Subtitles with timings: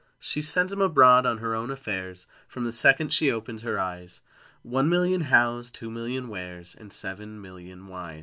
[0.19, 4.21] She sends 'em abroad on her own affairs, From the second she opens her eyes
[4.63, 8.19] One million Hows, two million Wheres, And seven million Whys!